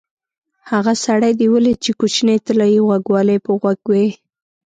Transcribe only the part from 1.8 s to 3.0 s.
چې کوچنۍ طلایي